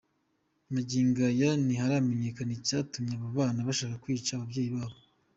Magingo 0.73 1.19
aya 1.31 1.49
ntiharamenyekana 1.65 2.51
icyatumye 2.57 3.13
aba 3.15 3.27
bana 3.37 3.59
bashaka 3.67 4.01
kwica 4.03 4.31
ababyeyi 4.33 4.71
babo. 4.75 4.97